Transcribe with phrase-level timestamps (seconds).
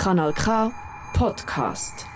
[0.00, 0.72] Kanal K
[1.12, 2.06] Podcast.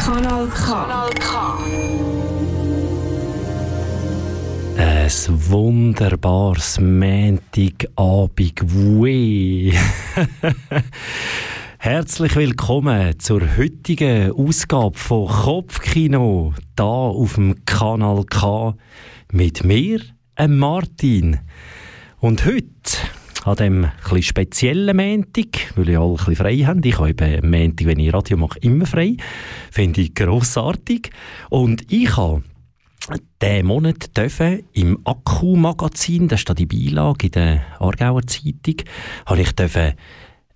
[0.00, 0.56] Kanal K.
[0.56, 1.28] Kanal K.
[4.78, 5.10] Ein
[5.50, 8.62] wunderbares Montagabend.
[9.02, 9.78] Wee.
[11.84, 18.74] Herzlich willkommen zur heutigen Ausgabe von Kopfkino, da auf dem Kanal K
[19.30, 20.00] mit mir,
[20.48, 21.40] Martin.
[22.20, 22.70] Und heute
[23.44, 26.80] an dem ein speziellen Montag, weil ich alle bisschen frei haben.
[26.82, 29.18] Ich habe eben Montag, wenn ich Radio mache, immer frei.
[29.70, 31.10] Finde ich grossartig.
[31.50, 32.44] Und ich habe
[33.42, 38.76] diesen Monat dürfen im Akku-Magazin, das ist da die Beilage in der Aargauer Zeitung,
[39.26, 39.92] habe ich dürfen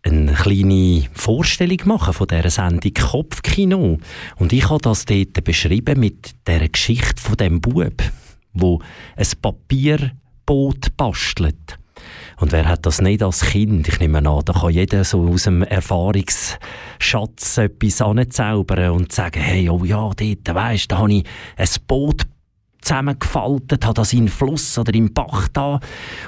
[0.02, 3.98] eine kleine Vorstellung machen von dieser Sendung Kopfkino.
[4.36, 8.02] Und ich habe das dort beschrieben mit der Geschichte von dem Bub,
[8.52, 8.80] wo
[9.16, 11.78] ein Papierboot bastelt.
[12.40, 13.88] Und wer hat das nicht als Kind?
[13.88, 19.68] Ich nehme an, da kann jeder so aus dem Erfahrungsschatz etwas anzaubern und sagen, hey,
[19.68, 21.24] oh ja, dort, weisst, da habe ich
[21.56, 22.22] ein Boot
[22.80, 25.80] zusammengefaltet, habe das in Fluss oder im Bach da.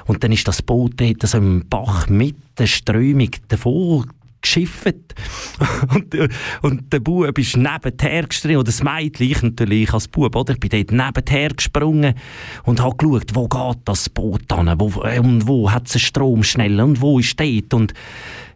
[0.05, 4.09] Und dann ist das Boot dort so im Bach mit der Strömung davon
[4.41, 4.95] geschifft.
[5.93, 6.15] und,
[6.61, 10.53] und der Bub ist nebenher gesprungen, oder das Mädchen, ich natürlich als Bub, oder?
[10.53, 12.15] Ich bin dort nebenher gesprungen
[12.63, 16.79] und habe geschaut, wo geht das Boot an, wo, und wo hat es Strom schnell?
[16.81, 17.73] Und wo ist dort?
[17.73, 17.93] Und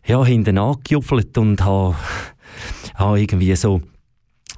[0.06, 1.96] ja, hinten angejuffelt und habe,
[2.96, 3.82] habe irgendwie so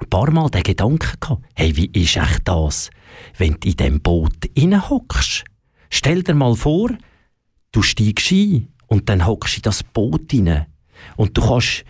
[0.00, 2.90] ein paar Mal den Gedanken gehabt, hey, wie ist echt das,
[3.36, 4.36] wenn du in diesem Boot
[4.90, 5.44] hockst?
[5.90, 6.90] Stell dir mal vor,
[7.72, 10.66] du steigst ein und dann hockst du in das Boot hinein
[11.16, 11.84] und du kannst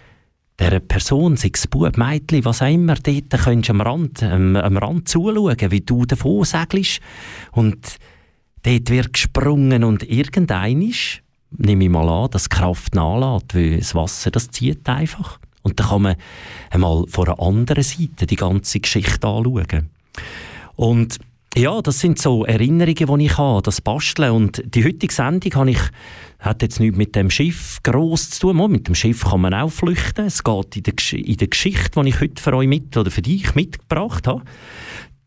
[0.61, 4.57] dieser Person, sei es Bub, Mädchen, was auch immer, dort kannst du am Rand, am,
[4.57, 7.01] am Rand zuschauen, wie du davon segelst.
[7.53, 7.99] Und
[8.63, 14.31] dort wird gesprungen und irgendeinisch, nehme ich mal an, dass Kraft nachlässt, weil das Wasser,
[14.31, 15.39] das zieht einfach.
[15.63, 16.17] Und dann kann man
[16.71, 19.91] einmal von einer anderen Seite die ganze Geschichte anschauen.
[20.79, 21.19] Und
[21.57, 24.31] ja, das sind so Erinnerungen, die ich habe, das Basteln.
[24.31, 25.81] Und die heutige Sendung habe ich,
[26.39, 28.71] hat jetzt nichts mit dem Schiff gross zu tun.
[28.71, 30.27] Mit dem Schiff kann man auch flüchten.
[30.27, 33.23] Es geht in der, in der Geschichte, die ich heute für euch mit, oder für
[33.23, 34.45] dich mitgebracht habe.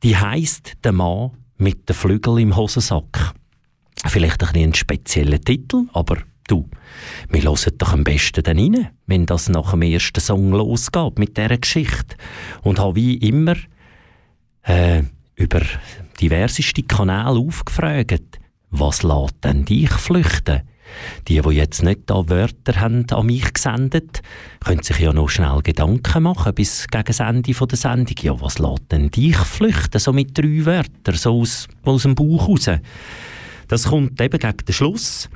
[0.03, 3.33] Die heisst «Der Mann mit den Flügeln im Hosensack».
[4.05, 6.69] Vielleicht ein, ein spezieller Titel, aber du,
[7.29, 11.35] wir hören doch am besten dann rein, wenn das nach dem ersten Song losgeht mit
[11.35, 12.15] dieser Geschichte.
[12.61, 13.57] Und habe wie immer
[14.63, 15.03] äh,
[15.35, 15.61] über
[16.19, 20.61] diverseste Kanäle aufgefragt, was lässt denn dich flüchten?
[21.27, 24.21] Die, die jetzt nicht da Wörter haben an mich gesendet,
[24.63, 28.15] können sich ja noch schnell Gedanken machen bis gegen das Ende der Sendung.
[28.21, 32.47] Ja, was lässt denn dich flüchten, so mit drei Wörtern, so aus, aus dem Bauch
[32.47, 32.69] raus?
[33.67, 35.29] Das kommt eben gegen den Schluss.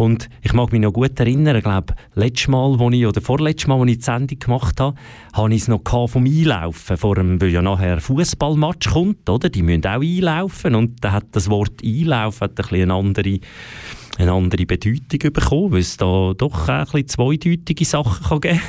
[0.00, 3.66] Und ich mag mich noch gut erinnern, ich glaube, letztes Mal, wo ich, oder vorletztes
[3.66, 4.96] Mal, als ich die Sendung gemacht habe,
[5.34, 9.50] habe ich es noch vom Einlaufen, vor dem, weil ja nachher Fußballmatch kommt, oder?
[9.50, 13.40] Die müssen auch einlaufen und da hat das Wort Einlaufen ein bisschen eine andere,
[14.16, 18.60] eine andere Bedeutung bekommen, weil es da doch ein bisschen zweideutige Sachen kann geben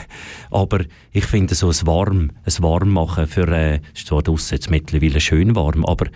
[0.50, 0.80] Aber
[1.14, 5.56] ich finde so ein Warm, ein Warmmachen für, äh, ist zwar draussen jetzt mittlerweile schön
[5.56, 6.08] warm, aber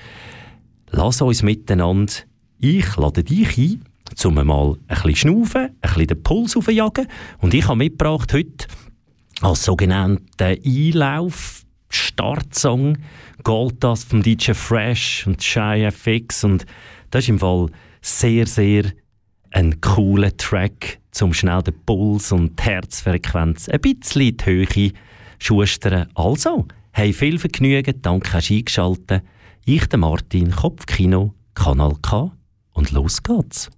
[0.92, 2.12] lass uns miteinander,
[2.60, 7.08] ich lade dich ein, um mal ein bisschen schnaufen, ein bisschen den Puls aufjagen.
[7.40, 8.68] Und ich habe mitgebracht heute
[9.42, 12.98] als sogenannten Einlauf Startsong
[13.44, 16.66] Gold das vom DJ Fresh und Shy FX und
[17.12, 17.68] das ist im Fall
[18.02, 18.86] sehr, sehr
[19.52, 24.92] ein cooler Track, um schnell den Puls und die Herzfrequenz ein bisschen in die Höhe
[25.40, 26.10] schustern.
[26.16, 29.24] Also, hey, viel Vergnügen, danke, hast eingeschaltet.
[29.64, 32.32] Ich, der Martin, Kopfkino, Kanal K
[32.74, 33.70] und los geht's.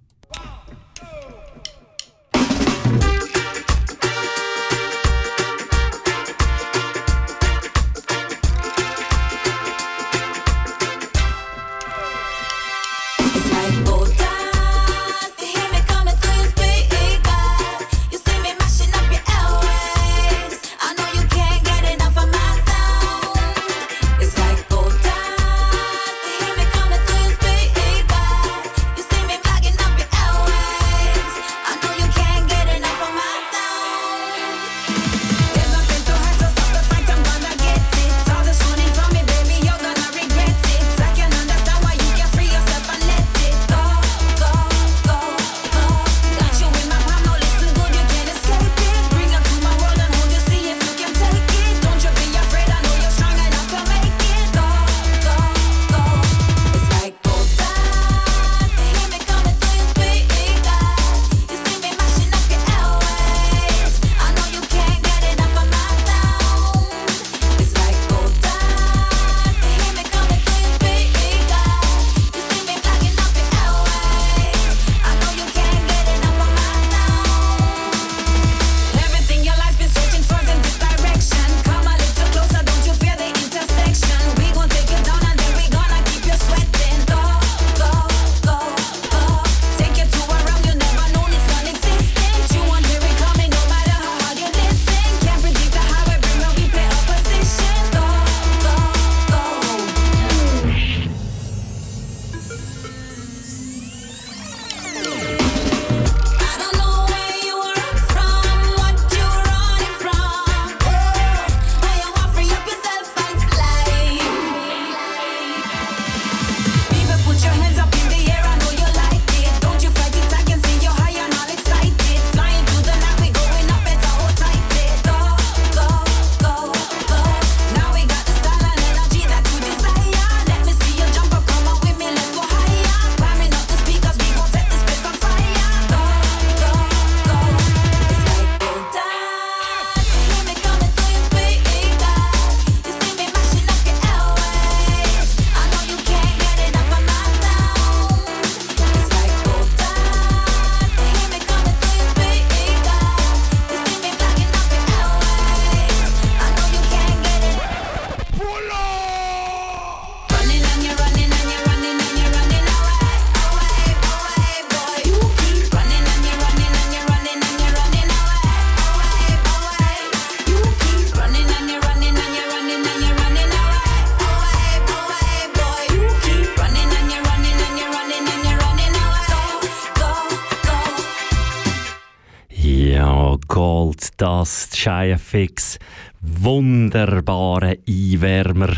[184.18, 184.68] Das
[185.16, 185.78] Fix
[186.20, 188.76] wunderbare Einwärmer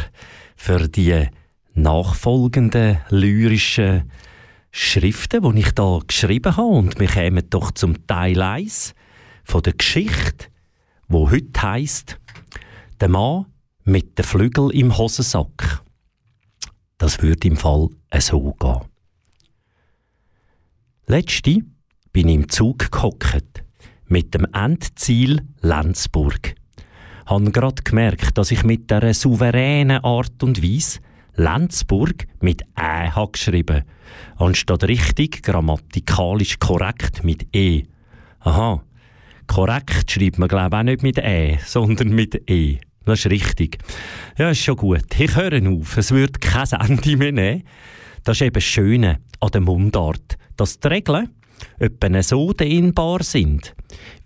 [0.55, 1.27] für die
[1.75, 4.11] nachfolgenden lyrischen
[4.71, 6.69] Schriften, die ich da geschrieben habe.
[6.69, 8.95] Und wir kommen doch zum Teil 1
[9.43, 10.47] von der Geschichte,
[11.09, 12.19] wo heute heisst,
[13.01, 13.47] der Mann
[13.85, 15.83] mit den Flügel im Hosensack.
[16.99, 17.89] Das würde im Fall
[18.19, 18.81] so gehen.
[21.07, 21.63] Letzte
[22.13, 23.65] bin ich im Zug gehockt,
[24.11, 26.55] mit dem Endziel Lenzburg.
[27.27, 30.99] Han grad gemerkt, dass ich mit der souveränen Art und Weise
[31.37, 33.85] Lenzburg mit Ä habe geschrieben,
[34.37, 37.85] anstatt richtig grammatikalisch korrekt mit E.
[38.41, 38.83] Aha,
[39.47, 42.79] korrekt schreibt man glaube auch nicht mit Ä, sondern mit E.
[43.05, 43.79] Das ist richtig.
[44.37, 45.19] Ja, ist schon gut.
[45.19, 45.97] Ich höre auf.
[45.97, 47.63] Es wird kein Ende mehr nehmen.
[48.25, 51.31] Das ist eben das Schöne an der Mundart, dass die Regeln
[51.79, 53.75] etwa so dehnbar sind,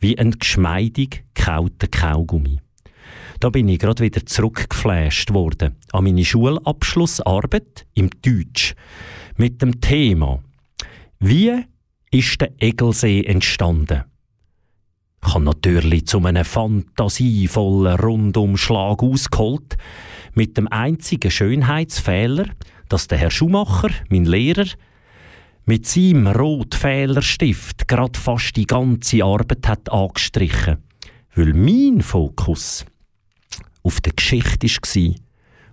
[0.00, 2.60] wie ein geschmeidig kauter Kaugummi.
[3.40, 8.74] Da bin ich gerade wieder zurückgeflasht worden an meine Schulabschlussarbeit im Deutsch
[9.36, 10.42] mit dem Thema
[11.18, 11.64] Wie
[12.10, 14.04] ist der Egelsee entstanden?
[15.26, 19.76] Ich habe natürlich zu einem fantasievollen Rundumschlag ausgeholt,
[20.34, 22.46] mit dem einzigen Schönheitsfehler,
[22.88, 24.66] dass der Herr Schumacher, mein Lehrer,
[25.66, 30.78] mit seinem Rotfehlerstift gerade fast die ganze Arbeit hat angestrichen,
[31.34, 32.84] weil mein Fokus
[33.82, 35.14] auf der Geschichte war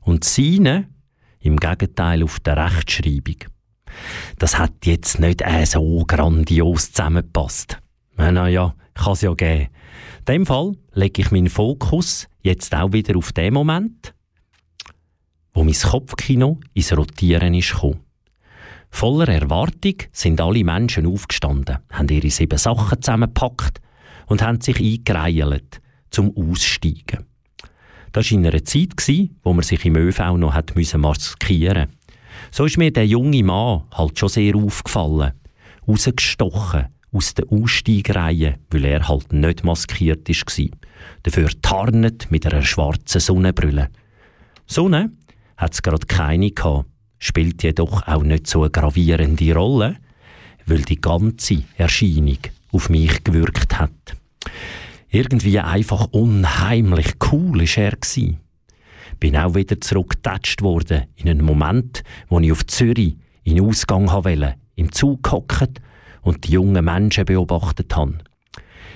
[0.02, 0.88] und seine
[1.40, 3.38] im Gegenteil auf der Rechtschreibung.
[4.38, 7.78] Das hat jetzt nicht äh, so grandios zusammengepasst.
[8.16, 9.70] Naja, kann es ja geben.
[10.20, 14.14] In dem Fall lege ich meinen Fokus jetzt auch wieder auf den Moment,
[15.54, 18.00] wo mein Kopfkino ins Rotieren ist gekommen.
[18.92, 23.82] Voller Erwartung sind alle Menschen aufgestanden, haben ihre sieben Sachen zusammengepackt
[24.28, 25.82] und haben sich eingereilt
[26.12, 27.26] zum Aussteigen.
[28.12, 28.92] Das war in einer Zeit,
[29.44, 31.88] wo man sich im ÖV noch hat maskieren musste.
[32.52, 35.32] So ist mir der junge Mann halt schon sehr aufgefallen,
[35.88, 40.66] rausgestochen aus der Aussteigereihe, weil er halt nicht maskiert war.
[41.24, 43.90] Dafür tarnet mit einer schwarzen Sonnenbrille.
[44.66, 45.12] Sonne
[45.58, 46.86] hat es gerade keine gehabt,
[47.22, 49.98] spielt jedoch auch nicht so eine gravierende Rolle,
[50.66, 52.40] weil die ganze Erscheinung
[52.72, 53.92] auf mich gewirkt hat.
[55.10, 58.38] Irgendwie einfach unheimlich cool ist er gsi.
[59.20, 64.10] Bin auch wieder zurückgetatscht worden in einen Moment, wo ich auf Zürich in den Ausgang
[64.10, 65.80] wollte, im Zug gehockt
[66.24, 68.18] und die jungen Menschen beobachtet habe.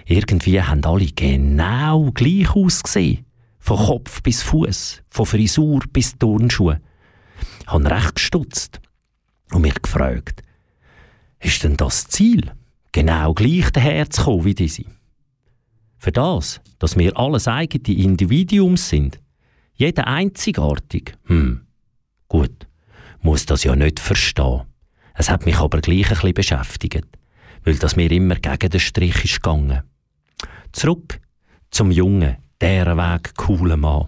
[0.08, 3.26] Irgendwie haben alle genau gleich ausgesehen.
[3.60, 6.82] Von Kopf bis Fuß, von Frisur bis Turnschuhe
[7.68, 8.80] habe recht gestutzt
[9.52, 10.42] und mich gefragt,
[11.40, 12.52] ist denn das Ziel,
[12.92, 14.86] genau gleich daherzukommen wie diese?
[15.98, 19.20] Für das, dass wir alles eigene Individuums sind,
[19.74, 21.66] jeder einzigartig, hm,
[22.28, 22.68] gut,
[23.22, 24.62] muss das ja nicht verstehen.
[25.16, 27.08] Es hat mich aber gleich ein bisschen beschäftigt,
[27.64, 29.84] weil das mir immer gegen den Strich ist gegangen.
[30.72, 31.20] Zurück
[31.72, 34.08] zum jungen, deren Weg coolen Mann.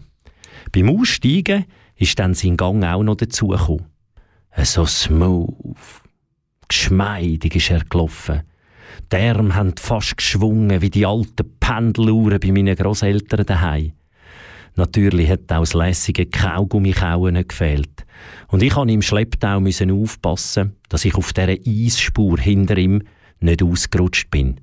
[0.72, 1.65] Beim Aussteigen
[1.98, 3.86] ist dann sein Gang auch noch dazugekommen.
[4.63, 5.77] So smooth,
[6.68, 8.42] geschmeidig ist er gelaufen.
[9.12, 13.94] Die Arme haben fast geschwungen wie die alten Pendeluhren bei meinen Großeltern daheim.
[14.75, 18.06] Natürlich hat auch das lässige Kaugummi-Kauen nicht gefehlt.
[18.48, 23.01] Und ich musste im Schlepptau aufpassen, dass ich auf dieser Eisspur hinter ihm
[23.39, 24.60] nicht ausgerutscht bin.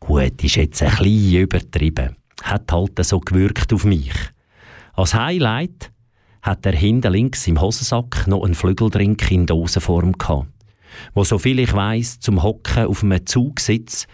[0.00, 2.16] Gut, ist jetzt ein bisschen übertrieben.
[2.42, 4.12] Hat halt so gewirkt auf mich.
[4.94, 5.91] Als Highlight
[6.42, 10.48] hat er hinten links im Hosensack noch einen Flügeldrink in Dosenform gehabt.
[11.14, 14.06] Wo soviel ich weiss, zum Hocken auf einem Zugsitz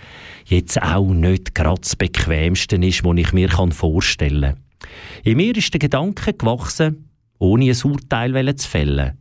[0.45, 4.91] jetzt auch nicht gerade das bequemste ist, was ich mir vorstellen kann.
[5.25, 7.09] In mir ist der Gedanke gewachsen,
[7.39, 9.19] ohne ein Urteil zu fällen.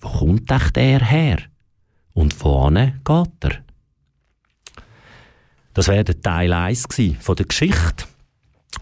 [0.00, 1.38] Wo kommt echt er her?
[2.12, 3.64] Und wohin geht er?
[5.72, 6.86] Das wäre der Teil 1
[7.20, 8.04] von der Geschichte.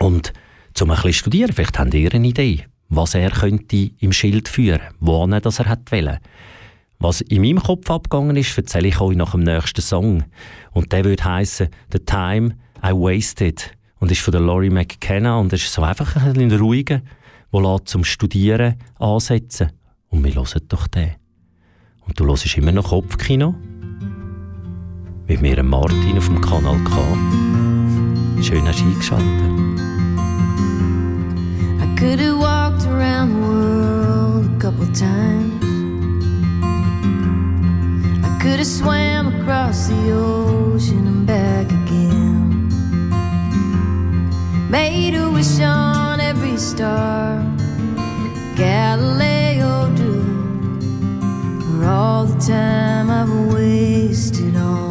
[0.01, 0.33] Und
[0.75, 4.81] zum ein bisschen studieren, vielleicht habt ihr eine Idee was er könnte im Schild führen,
[4.99, 6.19] wohin das er hat wollen.
[6.99, 10.25] Was in meinem Kopf abgegangen ist, erzähle ich euch nach dem nächsten Song.
[10.73, 13.71] Und der würde heißen The Time I Wasted
[14.01, 17.01] und ist von der Laurie McKenna und ist so einfach ein bisschen ruhiger,
[17.51, 19.73] wo zum Studieren ansetzen.
[20.11, 21.13] Und wir hören doch den.
[22.07, 23.55] Und du hörst immer noch Kopfkino
[25.27, 28.43] mit mir Martin auf dem Kanal K.
[28.43, 29.71] Schön hast du eingeschaltet.
[34.95, 35.65] times.
[38.25, 42.69] I could have swam across the ocean and back again.
[44.71, 47.43] Made a wish on every star,
[48.57, 50.81] Galileo drew
[51.61, 54.90] For all the time I've wasted on.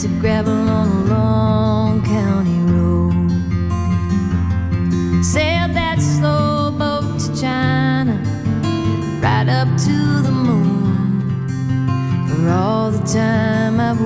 [0.00, 3.12] Piece of gravel on a long county road.
[5.22, 8.14] Sailed that slow boat to China,
[9.20, 11.46] right up to the moon.
[12.28, 13.99] For all the time I've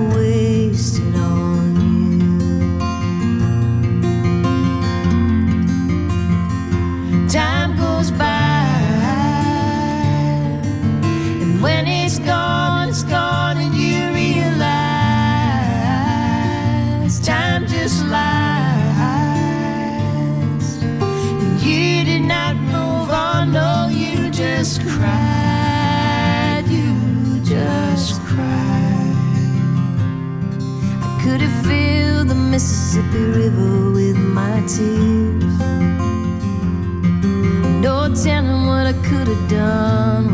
[32.94, 35.58] Mississippi River with my tears.
[37.82, 40.33] No telling what I could have done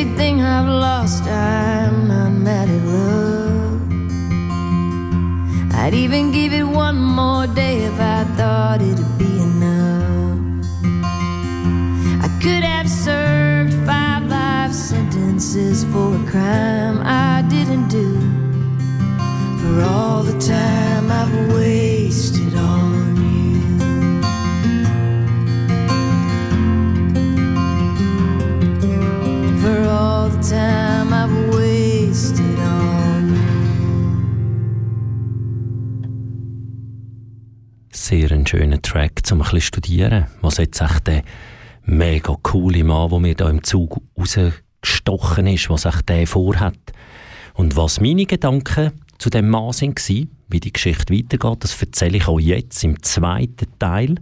[0.00, 3.82] everything I've lost, I'm not mad at love.
[5.74, 10.38] I'd even give it one more day if I thought it'd be enough.
[12.24, 18.18] I could have served five life sentences for a crime I didn't do.
[19.60, 22.29] For all the time I've wasted
[39.32, 40.26] um ein bisschen studieren.
[40.40, 41.22] Was jetzt echt der
[41.84, 46.78] mega coole Mann, der mir da im Zug rausgestochen ist, was echt der vorhat.
[47.54, 52.28] Und was meine Gedanken zu dem Mann sind, wie die Geschichte weitergeht, das erzähle ich
[52.28, 54.16] euch jetzt im zweiten Teil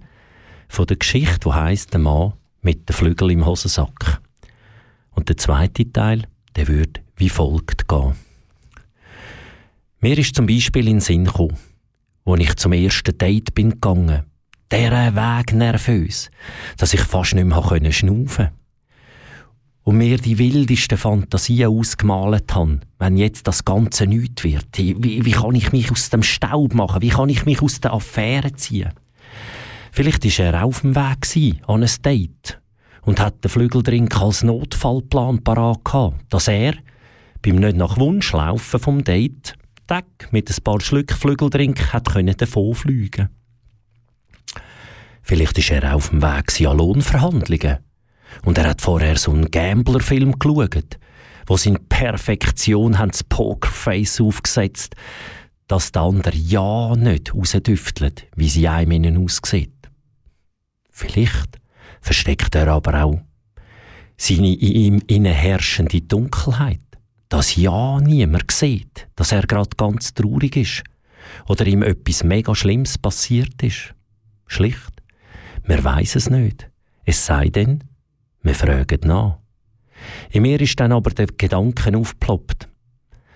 [0.69, 4.21] von der Geschichte, die heisst «Der Mann mit den Flügeln im Hosensack».
[5.13, 6.25] Und der zweite Teil,
[6.57, 8.15] der wird wie folgt gehen.
[10.01, 11.57] Mir ist zum Beispiel in den Sinn gekommen,
[12.25, 14.25] als ich zum ersten Date bin gegangen,
[14.71, 16.31] dieser Weg nervös,
[16.77, 18.53] dass ich fast nicht mehr schnaufen konnte.
[19.85, 24.67] Und mir die wildesten Fantasien ausgemalt habe, wenn jetzt das Ganze nichts wird.
[24.77, 27.01] Wie, wie kann ich mich aus dem Staub machen?
[27.01, 28.93] Wie kann ich mich aus der Affäre ziehen?
[29.91, 32.61] Vielleicht war er auf dem Weg gewesen, an ein Date
[33.03, 36.75] und hat den Flügeldrink als Notfallplan parat gehabt, dass er
[37.41, 39.55] beim nicht nach Wunsch laufen vom Date
[39.87, 42.37] Tag mit ein paar Schlück Flügeldrink hat können.
[45.29, 47.81] Vielleicht war er auf dem Weg an Lohnverhandlungen
[48.47, 50.99] und er hat vorher so einen Gambler-Film geschaut,
[51.47, 54.97] wo sie in Perfektion haben das Pokerface aufgesetzt,
[55.67, 59.91] dass der andere ja nicht rausdüftelt, wie sie einem innen aussieht.
[60.91, 61.61] Vielleicht
[62.01, 63.21] versteckt er aber auch
[64.17, 66.81] seine in ihm innen herrschende Dunkelheit,
[67.29, 70.85] dass ja niemand sieht, dass er gerade ganz traurig ist
[71.47, 73.95] oder ihm etwas mega Schlimmes passiert ist.
[74.47, 74.98] Schlicht,
[75.69, 76.71] wir weiß es nicht.
[77.05, 77.85] Es sei denn,
[78.43, 79.37] wir fragen nach.
[80.31, 82.69] In mir ist dann aber der Gedanke aufgeploppt,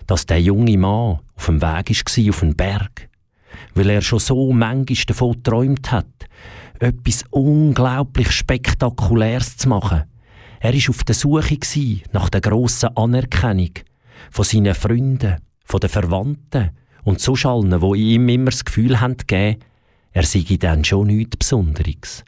[0.06, 3.10] dass der junge Mann auf dem Weg war auf den Berg,
[3.74, 6.06] weil er schon so manchmal davon geträumt hat,
[6.80, 10.04] etwas unglaublich Spektakuläres zu machen.
[10.60, 11.58] Er war auf der Suche
[12.12, 13.72] nach der grossen Anerkennung
[14.30, 16.70] von seinen Freunden, von den Verwandten
[17.04, 19.58] und so allen, die ihm immer das Gefühl haben gegeben,
[20.12, 22.24] er sei dann schon nichts Besonderes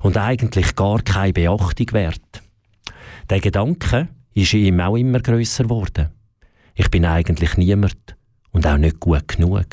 [0.00, 2.42] und eigentlich gar keine Beachtung wert.
[3.30, 6.10] Der Gedanke ist ihm auch immer grösser geworden.
[6.74, 8.16] Ich bin eigentlich niemand
[8.52, 9.66] und auch nicht gut genug.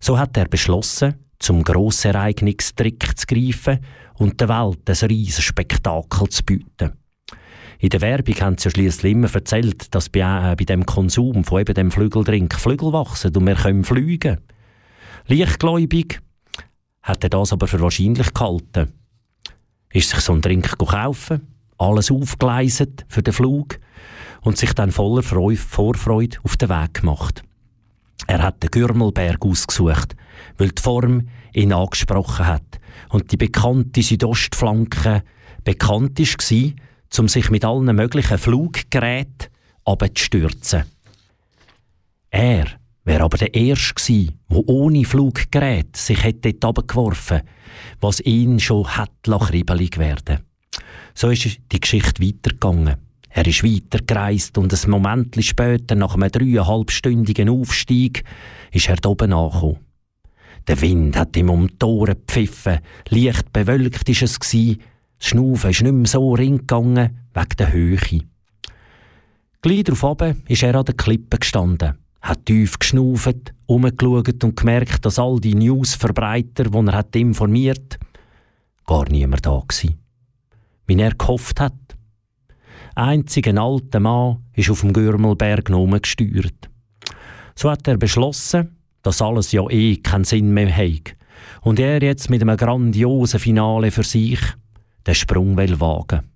[0.00, 3.78] So hat er beschlossen, zum Grossereignistrick zu greifen
[4.14, 6.92] und der Welt ein riesiges Spektakel zu bieten.
[7.80, 11.44] In der Werbung haben sie ja schliesslich immer erzählt, dass bei, äh, bei dem Konsum
[11.44, 14.38] von eben dem Flügeldrink Flügel wachsen und wir können fliegen.
[15.26, 16.18] Leichtgläubig
[17.02, 18.92] hat er das aber für wahrscheinlich gehalten.
[19.92, 21.46] Ist sich so ein Drink kaufen,
[21.78, 23.78] alles aufgleiset für den Flug
[24.42, 27.42] und sich dann voller Vorfreude auf den Weg gemacht.
[28.26, 30.16] Er hat den Gürmelberg ausgesucht,
[30.58, 35.22] weil die Form ihn angesprochen hat und die bekannte Südostflanke
[35.64, 36.72] bekannt war,
[37.18, 39.48] um sich mit allen möglichen Fluggeräten
[39.84, 40.84] abzustürzen.
[42.30, 42.66] Er
[43.08, 47.40] wäre aber der Erste gewesen, der ohne Fluggerät sich hätte abgeworfen,
[48.00, 50.40] was ihn schon hat kribbelig werden.
[51.14, 52.96] So ist die Geschichte weitergegangen.
[53.30, 58.24] Er ist weitergereist und ein Moment später, nach einem dreieinhalbstündigen Aufstieg,
[58.72, 59.78] ist er oben angekommen.
[60.66, 64.76] Der Wind hat ihm um die Ohren gepfiffen, leicht bewölkt war es das
[65.20, 68.20] Schnaufen ist nicht mehr so ringgegangen, wegen der Höhe.
[69.62, 71.94] Gleich darauf ist er an der Klippe gestanden,
[72.28, 77.98] hat tief geschnauft, umgeschaut und gemerkt, dass all die Newsverbreiter, die er hat informiert
[78.88, 79.66] gar niemand da war.
[80.86, 81.74] Wie er gehofft hat.
[82.94, 86.70] Einzig ein alter Mann ist auf dem Gürmelberg gesteuert.
[87.54, 91.14] So hat er beschlossen, dass alles ja eh keinen Sinn mehr hat
[91.62, 94.40] und er jetzt mit einem grandiosen Finale für sich
[95.06, 96.30] den Sprung will wagen.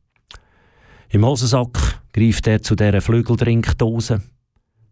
[1.09, 4.23] Im Hosensack greift er zu dieser Flügeltrinkdose.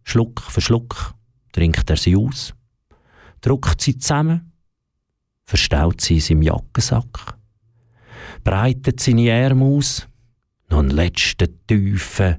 [0.03, 1.13] Schluck für Schluck
[1.51, 2.53] trinkt er sie aus,
[3.41, 4.51] druckt sie zusammen,
[5.45, 7.37] verstaut sie in seinem Jackensack,
[8.43, 10.07] breitet seine Arme aus,
[10.69, 12.37] noch einen letzten tiefen,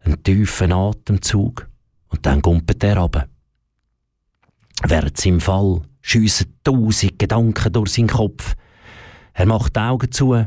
[0.00, 1.68] einen tiefen Atemzug
[2.08, 3.28] und dann gumpet er ab.
[4.84, 8.54] Während seinem Fall schiessen tausend Gedanken durch seinen Kopf,
[9.32, 10.46] er macht die Augen zu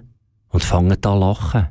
[0.49, 1.67] und fängt an lachen.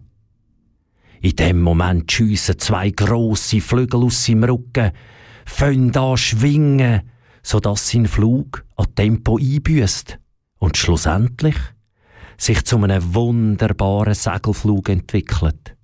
[1.23, 4.93] In dem Moment schiessen zwei grosse Flügel aus seinem Rücken,
[5.45, 7.03] fangen an schwingen,
[7.43, 10.19] sodass sein Flug an Tempo einbüßt
[10.59, 11.57] und schlussendlich
[12.39, 15.77] sich zu einem wunderbaren Segelflug entwickelt.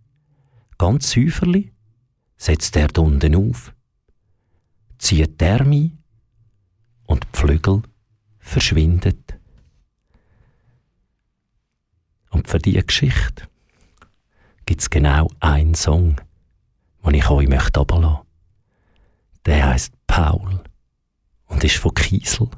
[0.79, 1.70] Ganz säuferlich
[2.38, 3.75] setzt er unten auf,
[4.99, 5.90] zieht die Arme
[7.05, 7.83] und die Flügel
[8.38, 9.38] verschwindet.
[12.31, 13.49] Und für diese Geschichte
[14.66, 16.16] gibt es genau einen Song,
[17.05, 18.26] den ich euch möchte runterlassen.
[19.46, 20.61] Der heißt Paul
[21.46, 22.48] und ist von Kiesel.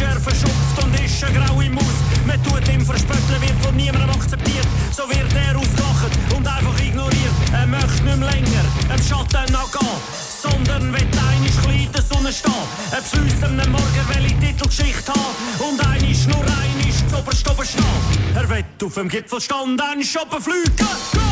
[0.00, 1.84] er verschupft und ist eine graue Maus.
[2.26, 4.57] Man tut ihm verspötteln, wird von niemandem akzeptiert.
[4.98, 7.30] So wird er ausgelacht und einfach ignoriert.
[7.52, 9.96] Er möchte nicht mehr länger im Schatten nachgehen,
[10.42, 12.52] sondern will einig klein in der Sonne stehen.
[12.90, 18.34] Er beschließt am Morgen, welche Titelgeschichte haben und einig nur einig zu oberst oben stehen.
[18.34, 21.27] Er will auf dem Gipfel stehen, dann shoppen fliegen.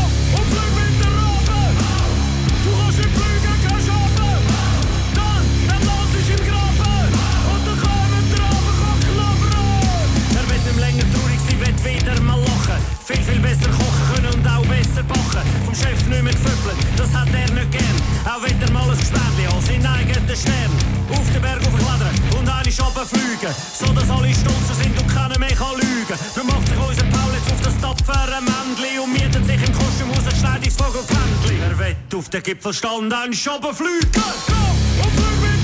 [16.27, 17.97] Mehr geföppelt, das hat er nicht gern.
[18.27, 20.73] Auch wieder mal ein Gespendli an seinen eigenen Stern.
[21.13, 23.55] Auf den Berg aufklettern und eine Schaben fliegen.
[23.73, 26.19] So dass alle stolz sind und keiner mehr kann lügen.
[26.35, 30.11] Dann macht sich unser Paul jetzt auf das tapfere Männli und mietet sich im Kostüm
[30.11, 31.61] aus ein schneidiges Vogelpfändli.
[31.63, 34.11] Er wird auf den Gipfel stehen und eine Schaben fliegen.
[34.13, 35.56] Go und fliegen!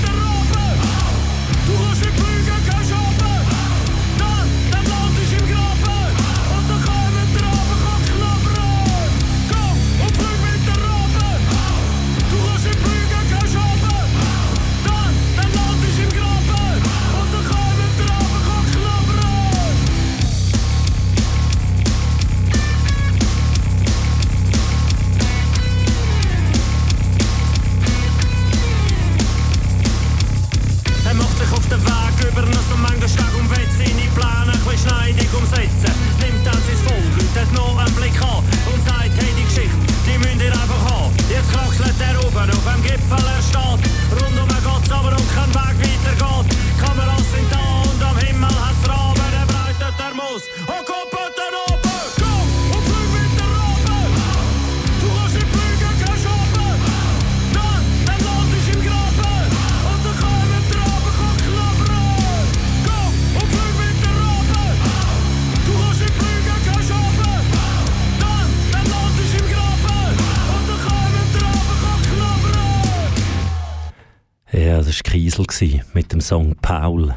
[75.37, 77.15] Liesel mit dem Song Paul.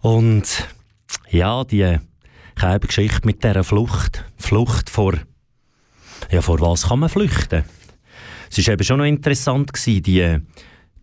[0.00, 0.68] Und
[1.30, 1.98] ja, die
[2.54, 4.24] keine Geschichte mit dieser Flucht.
[4.36, 5.14] Flucht vor,
[6.30, 7.64] ja, vor was kann man flüchten?
[8.50, 10.38] Es war eben schon noch interessant gewesen, die,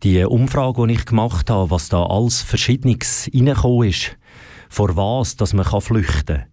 [0.01, 4.17] die Umfrage, die ich gemacht habe, was da alles Verschiedenes reingekommen ist.
[4.69, 6.45] Vor was, dass man kann flüchten kann.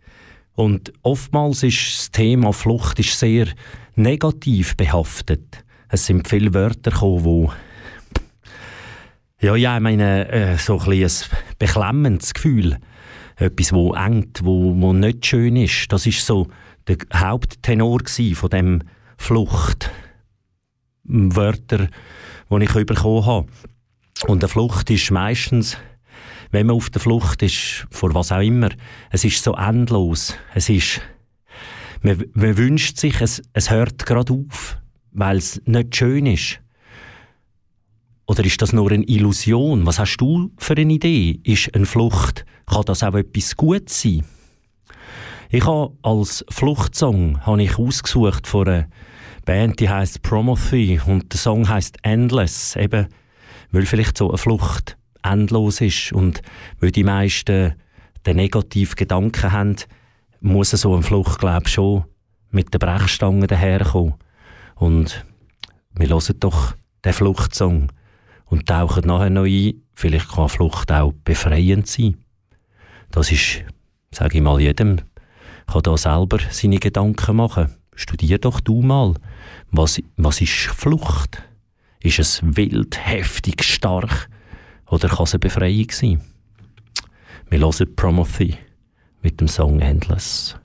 [0.54, 3.46] Und oftmals ist das Thema Flucht ist sehr
[3.94, 5.64] negativ behaftet.
[5.88, 7.52] Es sind viele Wörter gekommen, wo
[9.40, 11.10] ja, ja, ich meine, äh, so ein, ein
[11.58, 12.78] beklemmendes Gefühl.
[13.36, 15.90] Etwas, wo engt, wo, wo nicht schön ist.
[15.90, 16.48] Das ist so
[16.86, 18.00] der Haupttenor
[18.34, 18.82] von dem
[19.16, 19.90] Flucht.
[21.04, 21.88] Wörter,
[22.50, 23.48] die ich bekommen habe.
[24.26, 25.78] Und eine Flucht ist meistens,
[26.50, 28.68] wenn man auf der Flucht ist, vor was auch immer,
[29.10, 30.36] es ist so endlos.
[30.54, 31.00] Es ist,
[32.02, 34.76] man, man wünscht sich, es, es hört gerade auf,
[35.12, 36.60] weil es nicht schön ist.
[38.30, 39.86] Oder ist das nur eine Illusion?
[39.86, 41.40] Was hast du für eine Idee?
[41.42, 44.24] Ist eine Flucht, kann das auch etwas Gutes sein?
[45.48, 48.88] Ich habe als Fluchtsong habe ich ausgesucht von einer
[49.44, 53.08] Band, die heißt Promothy und der Song heißt Endless, eben
[53.72, 56.40] weil vielleicht so eine Flucht endlos ist und
[56.78, 57.74] weil die meisten
[58.26, 59.74] den negativen Gedanken haben,
[60.40, 62.04] muss so eine Flucht, glaube ich, schon
[62.52, 64.14] mit der Brechstange daherkommen.
[64.76, 65.26] Und
[65.94, 67.90] wir hören doch den Fluchtsong
[68.50, 69.82] und tauchen nachher noch ein.
[69.94, 72.16] Vielleicht kann Flucht auch befreiend sein.
[73.10, 73.64] Das ist,
[74.10, 75.00] sage ich mal, jedem
[75.66, 77.74] kann da selber seine Gedanken machen.
[77.94, 79.14] Studier doch du mal,
[79.70, 81.42] was, was ist Flucht?
[82.02, 84.28] Ist es wild, heftig, stark
[84.86, 86.20] oder kann es eine Befreiung sein?
[87.50, 88.56] Wir hören Promothy
[89.22, 90.59] mit dem Song Endless.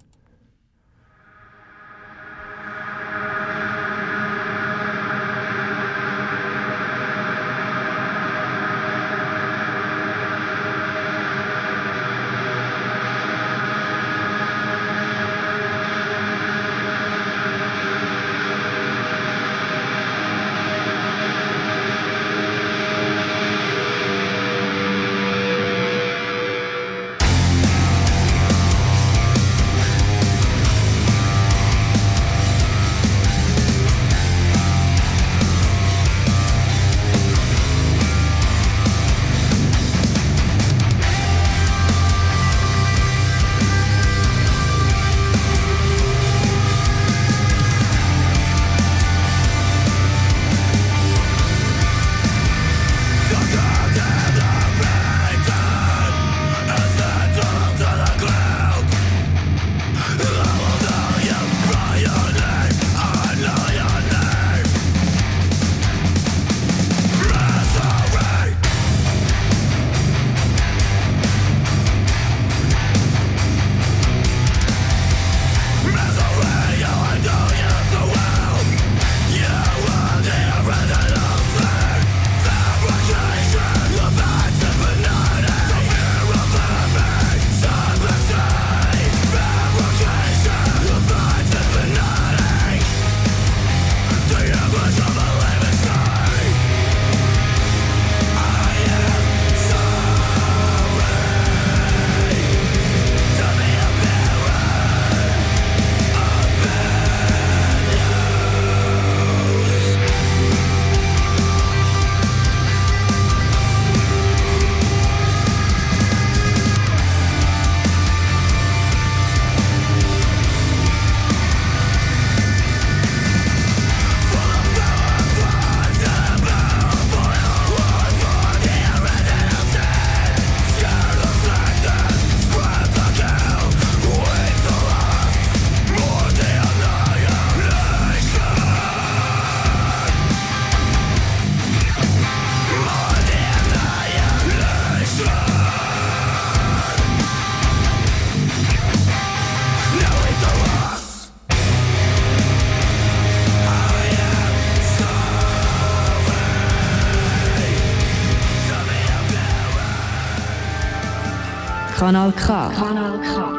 [161.95, 162.71] Kanal K.
[162.71, 163.53] Kanal K.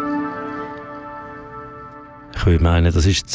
[2.37, 3.31] Ich würde meinen, das ist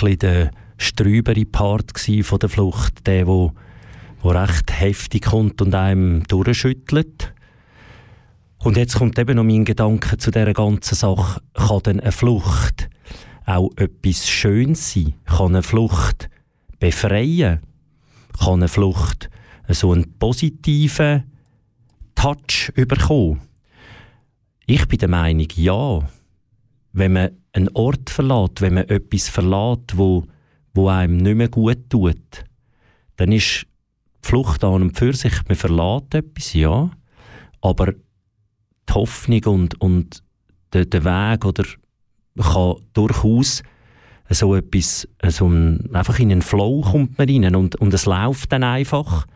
[0.00, 1.92] bisschen der strübere Part
[2.22, 3.52] von der Flucht, der, wo,
[4.22, 7.34] wo recht heftig kommt und einem durchschüttelt.
[8.64, 11.42] Und jetzt kommt eben noch mein Gedanke zu dieser ganzen Sache.
[11.52, 12.88] Kann denn eine Flucht
[13.44, 15.12] auch etwas Schönes sein?
[15.26, 16.30] Kann eine Flucht
[16.80, 17.60] befreien?
[18.42, 19.28] Kann eine Flucht
[19.68, 21.30] so einen positiven
[22.14, 23.45] Touch bekommen?
[24.68, 26.00] Ich bin der Meinung, ja.
[26.92, 30.24] Wenn man einen Ort verlässt, wenn man etwas verlässt, wo,
[30.74, 32.44] wo einem nicht mehr gut tut,
[33.14, 33.66] dann ist
[34.24, 36.90] die Flucht an und für sich, man verlässt etwas, ja,
[37.60, 40.24] aber die Hoffnung und, und
[40.72, 41.64] der, der Weg oder
[42.36, 43.62] kann durchaus
[44.28, 48.50] so etwas, so ein, einfach in einen Flow kommt man rein und, und es läuft
[48.50, 49.26] dann einfach.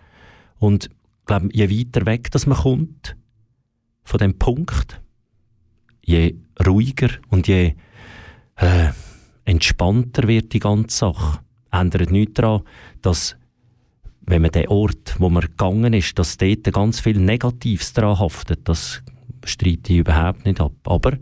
[0.58, 3.16] Und ich glaube, je weiter weg dass man kommt
[4.02, 5.00] von dem Punkt,
[6.10, 6.34] je
[6.66, 7.74] ruhiger und je
[8.56, 8.88] äh,
[9.44, 11.40] entspannter wird die ganze Sache.
[11.70, 12.62] Ändert nichts daran,
[13.02, 13.36] dass
[14.26, 18.68] wenn man den Ort, wo man gegangen ist, dass dort ganz viel Negatives daran haftet.
[18.68, 19.02] Das
[19.44, 20.72] streite ich überhaupt nicht ab.
[20.84, 21.12] Aber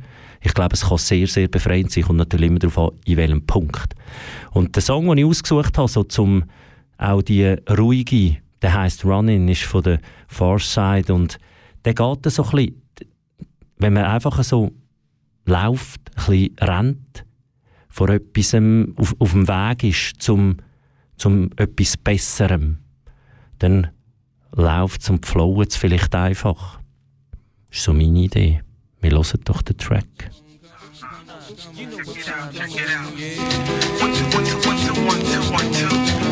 [0.41, 2.05] ich glaube, es kann sehr, sehr befreiend sein.
[2.05, 3.95] Kommt natürlich immer darauf an, in welchem Punkt.
[4.53, 6.45] Und der Song, den ich ausgesucht habe, so zum
[6.99, 11.39] auch die ruhige, der heißt Running, ist von der Far Side und
[11.85, 12.78] der geht so ein bisschen,
[13.79, 14.73] wenn man einfach so
[15.45, 17.25] läuft, ein bisschen rennt,
[17.89, 20.59] vor etwas auf, auf dem Weg ist zum,
[21.17, 22.79] zum etwas Besserem,
[23.59, 23.89] dann
[24.53, 26.81] läuft es und flowet es vielleicht einfach.
[27.71, 28.63] Das ist so meine Idee.
[29.01, 30.31] Wir hören doch den Track.
[31.59, 32.53] Check this out,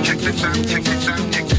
[0.02, 1.55] check this out, check this out,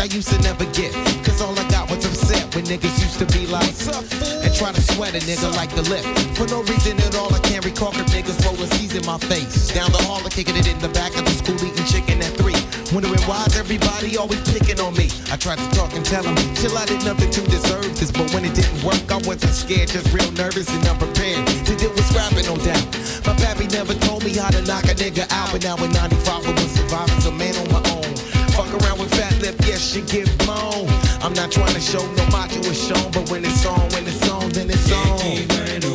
[0.00, 0.96] I used to never get.
[1.28, 3.68] Cause all I got was upset when niggas used to be like,
[4.40, 6.00] and try to sweat a nigga like the lip.
[6.40, 9.68] For no reason at all, I can't recall cause niggas rolling C's in my face.
[9.68, 12.32] Down the hall, I'm kicking it in the back of the school, eating chicken at
[12.40, 12.56] three.
[12.96, 15.12] Wondering why's everybody always picking on me.
[15.28, 18.10] I tried to talk and tell them, chill, I did nothing to deserve this.
[18.10, 21.44] But when it didn't work, I wasn't scared, just real nervous and unprepared.
[21.68, 22.88] To deal with scrapping, no doubt.
[23.28, 26.48] My pappy never told me how to knock a nigga out, but now in 95
[26.48, 28.09] I was surviving, a man on my own.
[28.56, 30.88] Fuck around with fat lip, yes, she get blown.
[31.22, 34.28] I'm not trying to show no macho is shown, but when it's on, when it's
[34.28, 35.89] on, then it's on.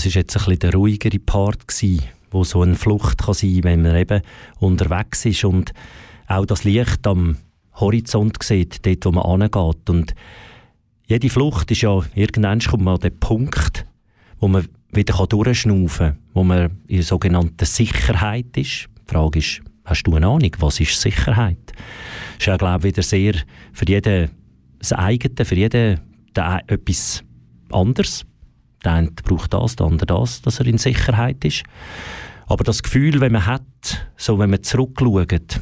[0.00, 3.60] Das ist jetzt ein bisschen der ruhigere Part gewesen, wo so eine Flucht kann sein,
[3.64, 4.22] wenn man eben
[4.58, 5.74] unterwegs ist und
[6.26, 7.36] auch das Licht am
[7.74, 9.90] Horizont sieht, dort, wo man angeht.
[9.90, 10.14] Und
[11.06, 13.84] jede Flucht ist ja, irgendwann kommt man an den Punkt,
[14.38, 18.88] wo man wieder durchschnaufen kann, wo man in sogenannter Sicherheit ist.
[19.06, 21.58] Die Frage ist, hast du eine Ahnung, was ist Sicherheit?
[21.66, 23.34] Das ist ja, glaube ich, wieder sehr
[23.74, 24.30] für jeden
[24.78, 26.00] das eigene, für jeden
[26.32, 27.22] etwas
[27.70, 28.24] anderes.
[28.84, 31.64] Der eine braucht das, der andere das, dass er in Sicherheit ist.
[32.46, 33.62] Aber das Gefühl, wenn man hat,
[34.16, 35.60] so wenn man zurückschaut,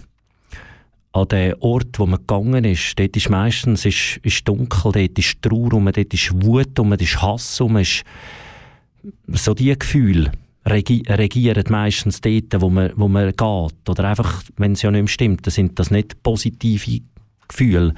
[1.12, 5.42] an den Ort, wo man gegangen ist, dort ist meistens ist, ist dunkel, dort ist
[5.42, 8.04] Trauer rum, dort ist Wut rum, dort ist Hass rum, ist
[9.28, 10.33] so die Gefühle
[10.68, 13.88] regi regieren meistens dort, wo man, wo man geht.
[13.88, 17.00] Oder einfach, wenn es ja nicht mehr stimmt, dann sind das nicht positive
[17.49, 17.95] Gefühl.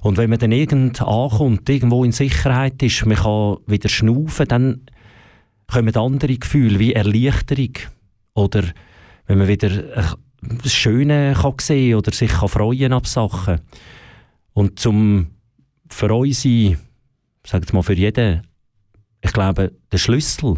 [0.00, 4.80] Und wenn man dann irgend ankommt, irgendwo in Sicherheit ist, man kann wieder schnaufen, dann
[5.66, 7.74] kommen andere Gefühle wie Erleichterung.
[8.34, 8.64] Oder
[9.26, 13.60] wenn man wieder das Schöne kann sehen oder sich kann freuen ab Sachen.
[14.52, 15.28] Und zum
[15.88, 16.78] für unsere,
[17.44, 18.42] sagt mal für jeden,
[19.20, 20.56] ich glaube, der Schlüssel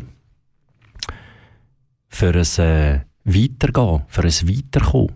[2.09, 5.15] für ein äh, Weitergehen, für ein Weiterkommen,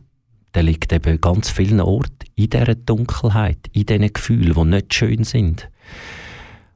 [0.54, 5.24] der liegt eben ganz vielen Orten in dieser Dunkelheit, in diesen Gefühlen, die nicht schön
[5.24, 5.68] sind.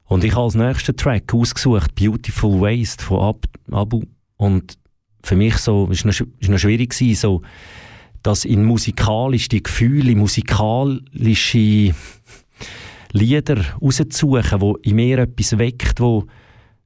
[0.05, 4.03] Und ich habe als nächsten Track ausgesucht Beautiful Waste von Ab Abu.
[4.37, 4.77] Und
[5.23, 7.41] für mich so, ist noch, ist noch schwierig gewesen, so,
[8.23, 11.93] das in musikalisch, die Gefühle, musikalische
[13.11, 16.25] Lieder rauszusuchen, wo in mir etwas weckt, wo,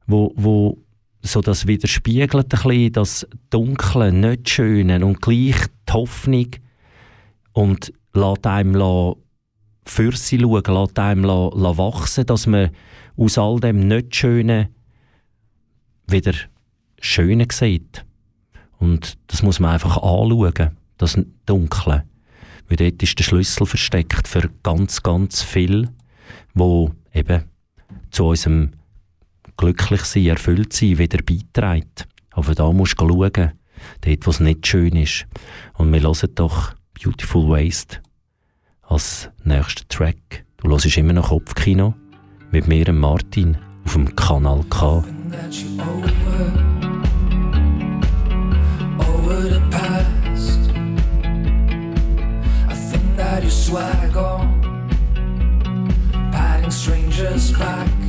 [0.07, 0.77] wo, wo
[1.21, 5.55] so das widerspiegelt ein bisschen das Dunkle, nicht Schöne und gleich
[5.87, 6.47] die Hoffnung
[7.53, 9.15] und lässt einem
[9.85, 12.71] für sie schauen, lässt einem wachsen, dass man
[13.17, 14.67] aus all dem nicht Schönen
[16.07, 16.33] wieder
[16.99, 18.05] Schöne sieht.
[18.77, 22.03] Und das muss man einfach anschauen, das Dunkle.
[22.67, 25.89] Weil dort ist der Schlüssel versteckt für ganz, ganz viel,
[26.53, 27.43] wo eben
[28.11, 28.71] zu unserem
[29.57, 32.07] glücklich sein, erfüllt sein, wieder beiträgt.
[32.31, 33.51] Aber da musst du schauen,
[34.01, 35.25] dort, wo es nicht schön ist.
[35.73, 37.99] Und wir hören doch Beautiful Waste
[38.83, 40.45] als nächsten Track.
[40.57, 41.95] Du hörst immer noch Kopfkino
[42.51, 45.03] mit mir und Martin auf dem Kanal K.
[56.71, 58.00] strangers back.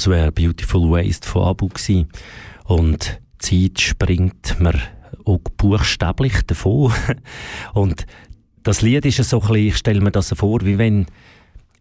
[0.00, 2.08] Das wäre Beautiful Waste von Abu gewesen.
[2.64, 4.72] Und die Zeit springt mir
[5.26, 6.90] auch buchstäblich davon.
[7.74, 8.06] Und
[8.62, 11.04] das Lied ist so ein bisschen, ich stelle mir das vor, wie wenn,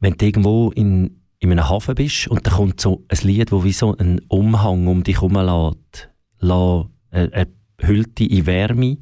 [0.01, 3.63] wenn du irgendwo in, in einem Hafen bist und da kommt so ein Lied, wo
[3.63, 6.09] wie so ein Umhang um dich herum lässt.
[6.41, 7.45] Lässt, äh,
[7.79, 8.97] hüllt dich in Wärme,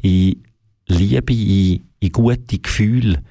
[0.00, 0.42] in
[0.86, 3.22] Liebe, in, in gute Gefühle.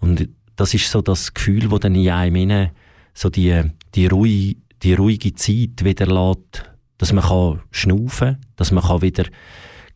[0.00, 2.68] Und das ist so das Gefühl, das dann in einem
[3.14, 3.64] so die
[3.94, 9.02] die, ruhige, die ruhige Zeit wieder lässt, dass man kann schnaufen kann, dass man kann
[9.02, 9.24] wieder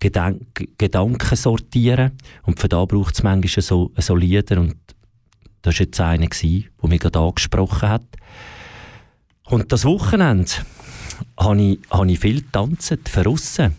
[0.01, 2.13] Gedank Gedanken sortieren
[2.43, 4.77] Und für da braucht es manchmal so, so Lieder und
[5.63, 8.05] das war jetzt einer, der mich gerade angesprochen hat.
[9.47, 10.51] Und das Wochenende
[11.39, 13.75] habe ich, habe ich viel getanzt, verrissen.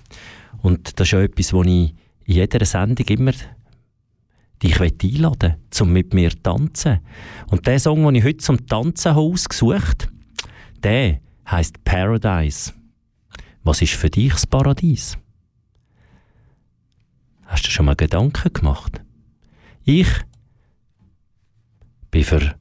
[0.61, 1.93] Und das ist auch etwas, was ich
[2.25, 3.33] in jeder Sendung immer
[4.63, 6.99] dich einladen um mit mir zu tanzen.
[7.51, 10.07] Und der Song, den ich heute zum Tanzen habe ausgesucht
[10.85, 11.19] der
[11.49, 12.71] heißt Paradise.
[13.63, 15.17] Was ist für dich das Paradies?
[17.45, 19.01] Hast du schon mal Gedanken gemacht?
[19.83, 20.07] Ich
[22.11, 22.55] bin für,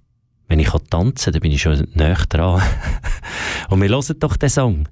[0.48, 2.62] wenn ich tanzen kann, dann bin ich schon näher dran.
[3.68, 4.88] und wir hören doch den Song,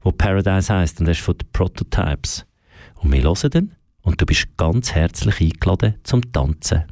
[0.00, 2.46] wo Paradise heißt und der ist von den Prototypes.
[2.94, 6.84] Und wir hören den und du bist ganz herzlich eingeladen zum Tanzen.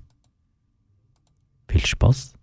[1.68, 2.35] Viel Spaß!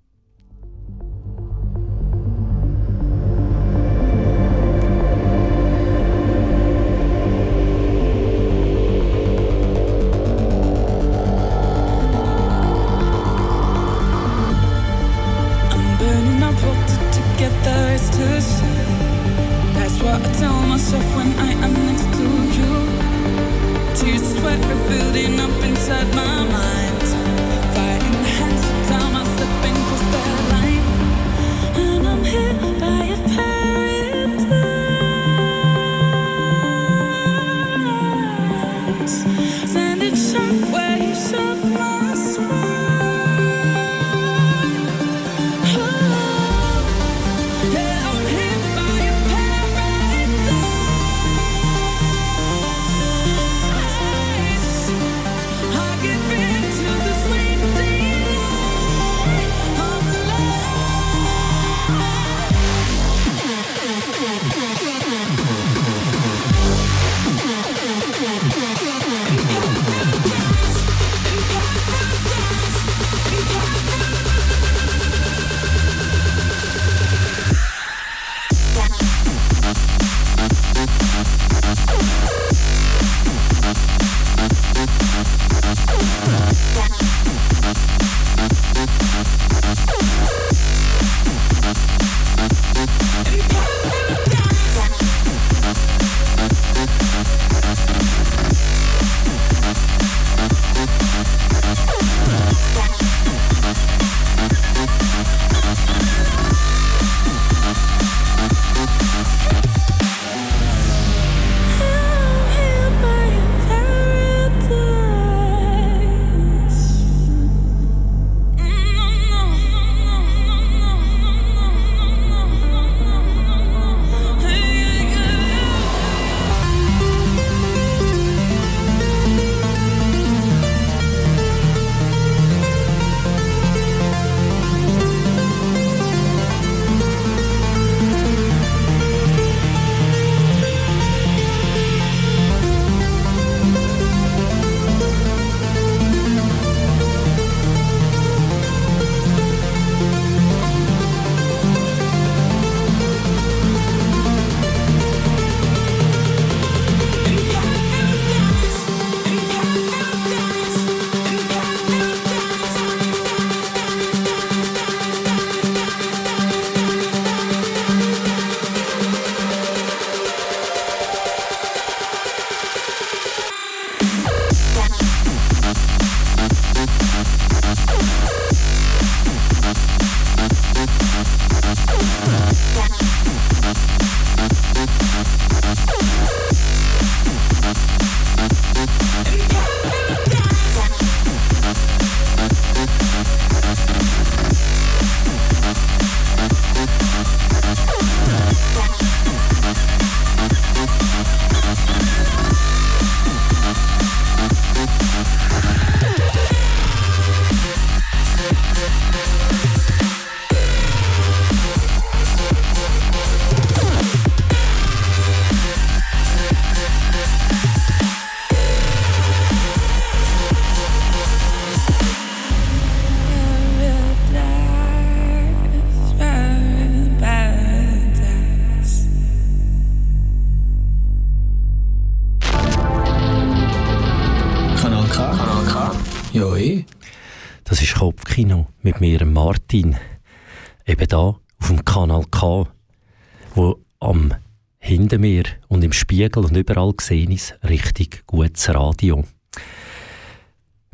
[244.94, 249.24] Hinter mir und im Spiegel und überall gesehen ist, richtig gutes Radio.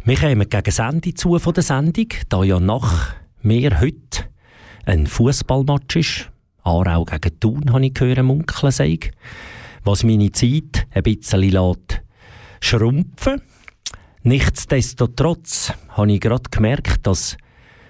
[0.05, 4.23] Wir kommen gegen Sendung zu von der Sendung, da ja nach mir heute
[4.85, 6.29] ein Fußballmatch ist.
[6.63, 9.11] Aarau gegen Thun, habe ich gehört, munkeln sagen.
[9.83, 12.01] Was meine Zeit ein bisschen lässt
[12.61, 13.41] schrumpfen.
[14.23, 17.35] Nichtsdestotrotz habe ich gerade gemerkt, dass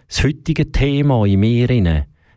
[0.07, 1.69] das heutige Thema in mir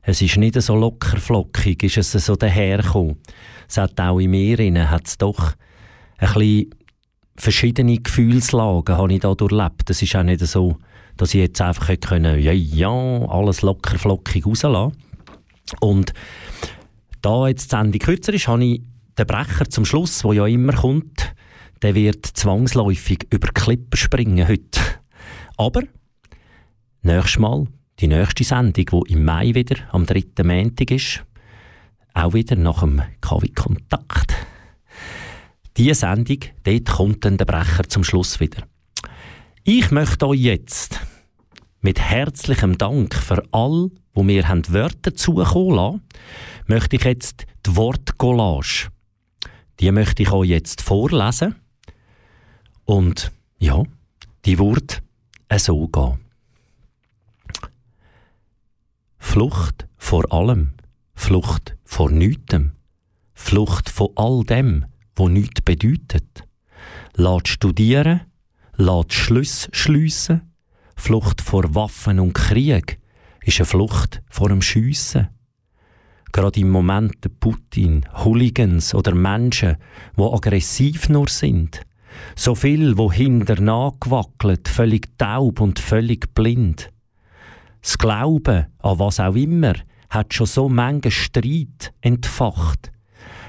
[0.02, 3.18] es ist nicht so lockerflockig, ist es so dahergekommen.
[3.68, 5.54] Es hat auch in mir hat es doch
[6.18, 6.70] ein bisschen
[7.36, 9.88] verschiedene Gefühlslagen habe ich da durchlebt.
[9.88, 10.76] Es ist auch nicht so,
[11.16, 14.96] dass ich jetzt einfach hätte können, ja, ja, alles lockerflockig rauslassen.
[15.80, 16.12] Und
[17.22, 18.82] da jetzt die Sendung kürzer ist, habe ich
[19.18, 21.34] den Brecher zum Schluss, der ja immer kommt,
[21.80, 24.80] der wird zwangsläufig über Klippen springen heute.
[25.56, 25.82] Aber
[27.04, 27.66] Nächstes Mal,
[28.02, 30.42] die nächste Sendung, die im Mai wieder am 3.
[30.42, 31.22] Montag ist,
[32.14, 34.34] auch wieder nach dem KW-Kontakt.
[35.76, 38.64] Diese Sendung, dort kommt dann der Brecher zum Schluss wieder.
[39.62, 40.98] Ich möchte euch jetzt
[41.80, 46.02] mit herzlichem Dank für all, wo mir haben Wörter zukommen lassen,
[46.66, 48.88] möchte ich jetzt die Wortcollage,
[49.78, 51.54] die möchte ich euch jetzt vorlesen.
[52.84, 53.30] Und
[53.60, 53.84] ja,
[54.44, 55.02] Die Wort
[55.56, 56.21] so gehen.
[59.24, 60.72] Flucht vor allem,
[61.14, 62.72] Flucht vor nichtem,
[63.32, 64.84] Flucht von all dem,
[65.16, 66.44] wo nichts bedeutet.
[67.14, 68.22] Lass studieren,
[68.76, 70.52] lass Schluss schliessen,
[70.96, 72.98] Flucht vor Waffen und Krieg
[73.42, 75.28] ist eine Flucht vor dem Schiessen.
[76.30, 79.76] Gerade im Moment Putin, Hooligans oder Menschen,
[80.14, 81.80] wo aggressiv nur sind.
[82.36, 86.92] So viel, wo hinter nachgewackelt, völlig taub und völlig blind.
[87.82, 89.74] Das Glauben an was auch immer
[90.08, 92.92] hat schon so manchen Streit entfacht.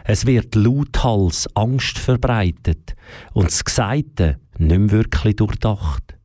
[0.05, 2.95] Es wird lauthals Angst verbreitet
[3.33, 6.17] und das Gesagte nicht mehr wirklich durchdacht.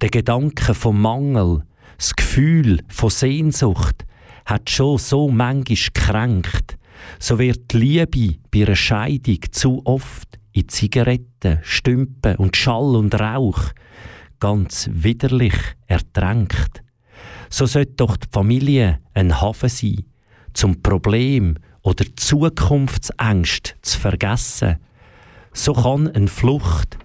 [0.00, 1.64] Der Gedanke vom Mangel,
[1.96, 4.04] das Gefühl von Sehnsucht
[4.44, 6.76] hat schon so manchmal gekränkt.
[7.18, 13.14] So wird die Liebe bei einer Scheidung zu oft in Zigaretten, Stümpen und Schall und
[13.14, 13.72] Rauch
[14.40, 15.54] ganz widerlich
[15.86, 16.82] ertränkt.
[17.50, 20.04] So sollte doch die Familie ein Hafen sein,
[20.52, 24.76] zum Problem oder Zukunftsängst zu vergessen.
[25.52, 26.98] So kann eine Flucht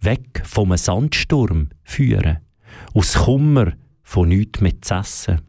[0.00, 2.38] weg vom Sandsturm führen,
[2.94, 3.72] aus Kummer
[4.02, 5.40] von nichts mehr zu essen.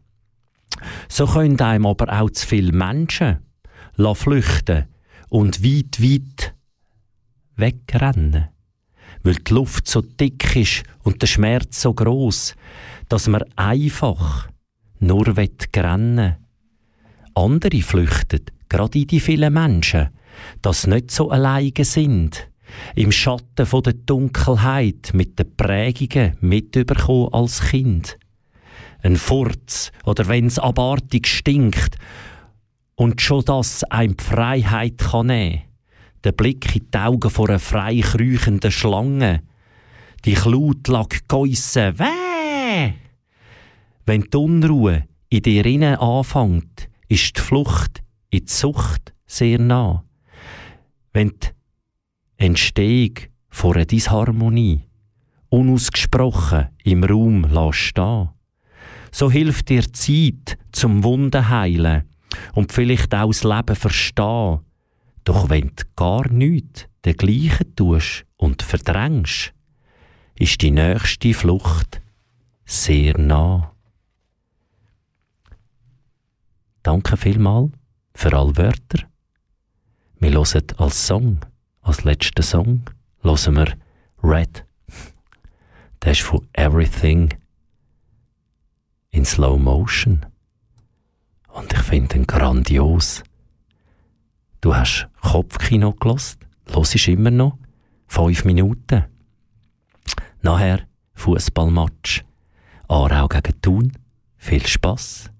[1.08, 3.38] So können einem aber auch zu viele Menschen
[4.14, 4.86] flüchten
[5.28, 6.54] und weit, weit
[7.56, 8.48] wegrennen.
[9.22, 12.54] Weil die Luft so dick ist und der Schmerz so groß,
[13.08, 14.48] dass man einfach
[15.00, 16.36] nur rennen
[17.34, 20.10] Andere flüchten, gerade in die vielen Menschen,
[20.62, 22.48] dass nicht so alleine sind.
[22.94, 28.18] Im Schatten der Dunkelheit mit den Prägungen mitbekommen als Kind
[29.04, 31.96] ein Furz oder wenn's abartig stinkt
[32.94, 35.62] und schon das einem die Freiheit kann nehmen.
[36.24, 39.42] Der Blick in die Augen vor einer frei kräuchenden Schlange.
[40.24, 41.98] Die Klut lag geissen.
[44.06, 50.04] Wenn die Unruhe in dir innen anfängt, ist die Flucht in die Sucht sehr nah.
[51.12, 53.14] Wenn die Entstehung
[53.48, 54.88] vor einer Disharmonie
[55.48, 58.30] unausgesprochen im Raum stehen
[59.14, 62.02] so hilft dir Zeit zum Wunden heilen
[62.52, 64.58] und vielleicht auch das Leben verstehen.
[65.22, 69.54] Doch wenn du gar nichts dergleichen tust und verdrängst,
[70.36, 72.02] ist die nächste Flucht
[72.64, 73.74] sehr nah.
[76.82, 77.70] Danke vielmal
[78.14, 79.06] für alle Wörter.
[80.18, 81.40] Wir hören als Song,
[81.80, 82.82] als letzten Song,
[83.22, 83.76] hören wir
[84.22, 84.64] Red.
[86.00, 87.32] Das ist von Everything
[89.10, 90.26] in Slow Motion.
[91.48, 93.22] Und ich finde ihn grandios.
[94.60, 96.38] Du hast Kopfkino gelost,
[96.70, 97.58] hörst immer noch,
[98.06, 99.04] fünf Minuten.
[100.42, 102.24] Nachher Fußballmatch,
[102.88, 103.92] Aarau gegen Thun.
[104.36, 105.30] Viel Spaß.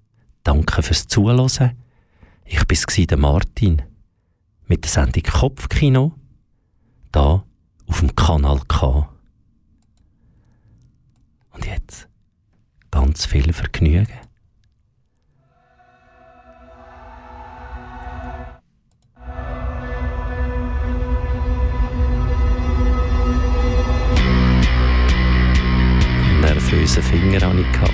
[0.43, 1.77] Danke fürs Zuhören.
[2.45, 3.83] Ich war der Martin
[4.67, 6.13] mit der Sendung Kopfkino
[7.13, 7.45] da
[7.87, 9.09] auf dem Kanal K.
[11.53, 12.09] Und jetzt
[12.91, 14.24] ganz viel Vergnügen.
[27.35, 27.94] I don't die coke.